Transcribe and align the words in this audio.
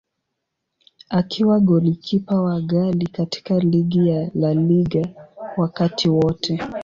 Akiwa 1.09 1.59
golikipa 1.59 2.41
wa 2.41 2.61
ghali 2.61 3.07
katika 3.07 3.59
ligi 3.59 4.07
ya 4.09 4.29
La 4.35 4.53
Liga 4.53 5.07
wakati 5.57 6.09
wote. 6.09 6.59